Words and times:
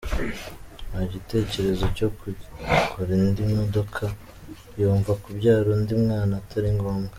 Nta 0.89 1.01
gitekerezo 1.13 1.85
cyo 1.97 2.07
kugura 2.17 3.11
indi 3.25 3.43
modoka; 3.55 4.03
yumva 4.79 5.11
kubyara 5.23 5.67
undi 5.75 5.93
mwana 6.03 6.33
atari 6.41 6.69
ngombwa. 6.77 7.09